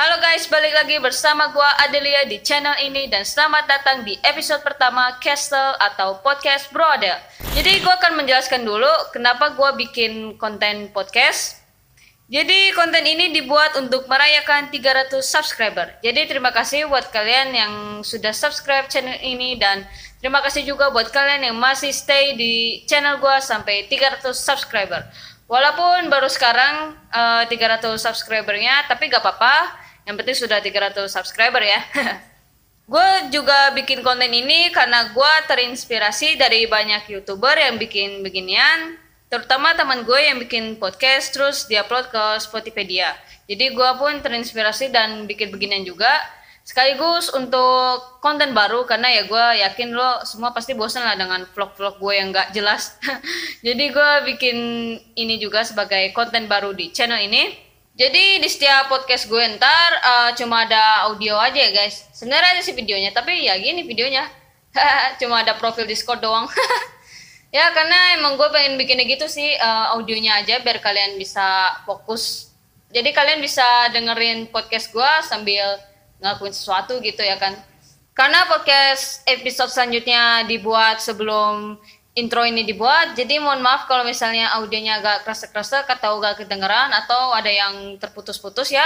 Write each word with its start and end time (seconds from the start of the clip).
Halo 0.00 0.16
guys, 0.16 0.48
balik 0.48 0.72
lagi 0.72 0.96
bersama 0.96 1.52
gua 1.52 1.76
Adelia 1.84 2.24
di 2.24 2.40
channel 2.40 2.72
ini 2.80 3.12
dan 3.12 3.20
selamat 3.20 3.68
datang 3.68 4.00
di 4.00 4.16
episode 4.24 4.64
pertama 4.64 5.20
Castle 5.20 5.76
atau 5.76 6.16
Podcast 6.24 6.72
Brother. 6.72 7.20
Jadi 7.52 7.84
gua 7.84 8.00
akan 8.00 8.16
menjelaskan 8.16 8.64
dulu 8.64 8.88
kenapa 9.12 9.52
gua 9.52 9.76
bikin 9.76 10.40
konten 10.40 10.88
podcast. 10.96 11.60
Jadi 12.32 12.72
konten 12.72 13.04
ini 13.04 13.28
dibuat 13.28 13.76
untuk 13.76 14.08
merayakan 14.08 14.72
300 14.72 15.20
subscriber. 15.20 15.92
Jadi 16.00 16.32
terima 16.32 16.48
kasih 16.48 16.88
buat 16.88 17.12
kalian 17.12 17.52
yang 17.52 17.72
sudah 18.00 18.32
subscribe 18.32 18.88
channel 18.88 19.20
ini 19.20 19.60
dan 19.60 19.84
terima 20.24 20.40
kasih 20.40 20.64
juga 20.64 20.88
buat 20.88 21.12
kalian 21.12 21.52
yang 21.52 21.60
masih 21.60 21.92
stay 21.92 22.32
di 22.40 22.88
channel 22.88 23.20
gua 23.20 23.44
sampai 23.44 23.84
300 23.84 24.32
subscriber. 24.32 25.04
Walaupun 25.44 26.08
baru 26.08 26.32
sekarang 26.32 26.96
uh, 27.12 27.44
300 27.44 28.00
subscribernya, 28.00 28.88
tapi 28.88 29.12
gak 29.12 29.20
apa-apa 29.20 29.89
yang 30.06 30.16
penting 30.16 30.36
sudah 30.36 30.58
300 30.62 31.08
subscriber 31.08 31.62
ya. 31.62 31.80
gue 32.90 33.08
juga 33.30 33.70
bikin 33.70 34.02
konten 34.02 34.34
ini 34.34 34.74
karena 34.74 35.14
gue 35.14 35.32
terinspirasi 35.46 36.34
dari 36.34 36.66
banyak 36.66 37.06
youtuber 37.06 37.54
yang 37.54 37.78
bikin 37.78 38.26
beginian, 38.26 38.98
terutama 39.30 39.78
teman 39.78 40.02
gue 40.02 40.18
yang 40.18 40.42
bikin 40.42 40.74
podcast 40.74 41.30
terus 41.30 41.70
diupload 41.70 42.10
ke 42.10 42.24
Spotify. 42.42 43.14
Jadi 43.50 43.74
gue 43.74 43.90
pun 43.98 44.18
terinspirasi 44.22 44.90
dan 44.90 45.26
bikin 45.30 45.54
beginian 45.54 45.86
juga. 45.86 46.10
Sekaligus 46.60 47.32
untuk 47.34 48.22
konten 48.22 48.54
baru 48.54 48.86
karena 48.86 49.10
ya 49.10 49.26
gue 49.26 49.46
yakin 49.64 49.90
lo 49.90 50.22
semua 50.22 50.54
pasti 50.54 50.70
bosan 50.70 51.02
lah 51.02 51.18
dengan 51.18 51.42
vlog-vlog 51.50 51.98
gue 51.98 52.14
yang 52.14 52.30
gak 52.30 52.54
jelas. 52.54 52.94
Jadi 53.66 53.90
gue 53.90 54.10
bikin 54.34 54.58
ini 55.18 55.42
juga 55.42 55.66
sebagai 55.66 56.14
konten 56.14 56.46
baru 56.46 56.70
di 56.70 56.94
channel 56.94 57.18
ini. 57.22 57.69
Jadi 57.98 58.38
di 58.38 58.48
setiap 58.48 58.86
podcast 58.86 59.26
gue 59.26 59.42
ntar 59.58 59.90
uh, 60.00 60.30
cuma 60.38 60.62
ada 60.62 61.10
audio 61.10 61.34
aja 61.36 61.58
ya 61.58 61.70
guys. 61.74 62.06
Sebenarnya 62.14 62.58
ada 62.58 62.62
sih 62.62 62.72
videonya, 62.72 63.10
tapi 63.10 63.50
ya 63.50 63.58
gini 63.58 63.82
videonya. 63.82 64.30
cuma 65.20 65.42
ada 65.42 65.58
profil 65.58 65.84
Discord 65.84 66.22
doang. 66.22 66.46
ya 67.56 67.66
karena 67.74 68.14
emang 68.14 68.38
gue 68.38 68.48
pengen 68.54 68.78
bikinnya 68.78 69.04
gitu 69.10 69.26
sih 69.26 69.58
uh, 69.58 69.98
audionya 69.98 70.38
aja 70.38 70.62
biar 70.62 70.78
kalian 70.78 71.18
bisa 71.18 71.76
fokus. 71.82 72.54
Jadi 72.90 73.10
kalian 73.10 73.42
bisa 73.42 73.66
dengerin 73.90 74.50
podcast 74.50 74.90
gue 74.94 75.10
sambil 75.26 75.78
ngelakuin 76.22 76.54
sesuatu 76.54 77.02
gitu 77.02 77.22
ya 77.22 77.38
kan. 77.42 77.58
Karena 78.14 78.46
podcast 78.46 79.24
episode 79.26 79.72
selanjutnya 79.72 80.44
dibuat 80.46 81.00
sebelum 81.02 81.78
intro 82.14 82.42
ini 82.42 82.66
dibuat. 82.66 83.14
Jadi 83.14 83.38
mohon 83.38 83.62
maaf 83.62 83.86
kalau 83.86 84.02
misalnya 84.02 84.50
audionya 84.58 84.98
agak 84.98 85.26
kerasa-kerasa 85.26 85.86
atau 85.86 86.18
agak 86.18 86.44
kedengeran 86.44 86.90
atau 86.94 87.34
ada 87.34 87.50
yang 87.50 87.96
terputus-putus 87.98 88.74
ya. 88.74 88.84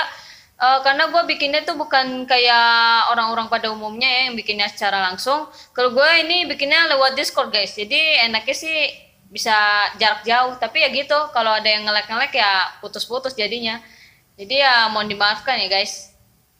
Uh, 0.55 0.79
karena 0.87 1.11
gue 1.11 1.23
bikinnya 1.27 1.67
tuh 1.67 1.75
bukan 1.75 2.31
kayak 2.31 3.11
orang-orang 3.11 3.51
pada 3.51 3.75
umumnya 3.75 4.07
ya 4.07 4.21
yang 4.31 4.37
bikinnya 4.39 4.71
secara 4.71 5.03
langsung. 5.03 5.51
Kalau 5.75 5.91
gue 5.91 6.11
ini 6.23 6.47
bikinnya 6.47 6.87
lewat 6.95 7.19
Discord 7.19 7.51
guys. 7.51 7.75
Jadi 7.75 8.23
enaknya 8.23 8.55
sih 8.55 8.79
bisa 9.35 9.55
jarak 9.99 10.23
jauh. 10.23 10.55
Tapi 10.63 10.87
ya 10.87 10.89
gitu, 10.95 11.19
kalau 11.35 11.59
ada 11.59 11.67
yang 11.67 11.83
ngelek-ngelek 11.83 12.39
ya 12.39 12.71
putus-putus 12.79 13.35
jadinya. 13.35 13.83
Jadi 14.39 14.63
ya 14.63 14.87
mohon 14.95 15.11
dimaafkan 15.11 15.59
ya 15.59 15.67
guys. 15.67 16.14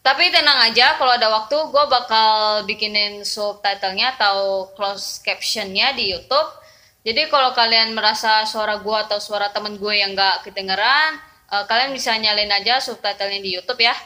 Tapi 0.05 0.29
tenang 0.29 0.69
aja, 0.69 1.01
kalau 1.01 1.17
ada 1.17 1.33
waktu 1.33 1.57
gue 1.57 1.85
bakal 1.89 2.61
bikinin 2.69 3.25
subtitlenya 3.25 4.21
atau 4.21 4.69
close 4.77 5.25
captionnya 5.25 5.97
di 5.97 6.13
YouTube. 6.13 6.61
Jadi 7.09 7.33
kalau 7.33 7.57
kalian 7.57 7.97
merasa 7.97 8.45
suara 8.45 8.85
gue 8.85 8.99
atau 9.09 9.17
suara 9.17 9.49
temen 9.49 9.81
gue 9.81 9.95
yang 9.97 10.13
gak 10.13 10.45
kedengeran, 10.45 11.17
uh, 11.49 11.65
kalian 11.65 11.97
bisa 11.97 12.13
nyalain 12.21 12.53
aja 12.53 12.85
subtitlenya 12.85 13.41
di 13.41 13.57
YouTube 13.57 13.81
ya. 13.81 13.97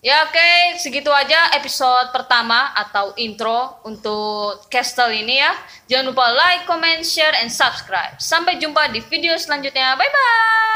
Ya 0.00 0.24
oke, 0.24 0.32
okay, 0.32 0.78
segitu 0.80 1.10
aja 1.12 1.52
episode 1.58 2.08
pertama 2.14 2.72
atau 2.72 3.12
intro 3.18 3.82
untuk 3.84 4.64
Castle 4.72 5.12
ini 5.12 5.44
ya. 5.44 5.52
Jangan 5.90 6.14
lupa 6.14 6.24
like, 6.32 6.64
comment, 6.64 7.04
share, 7.04 7.36
and 7.36 7.52
subscribe. 7.52 8.16
Sampai 8.16 8.56
jumpa 8.56 8.88
di 8.94 9.04
video 9.04 9.36
selanjutnya. 9.36 9.92
Bye-bye! 9.98 10.67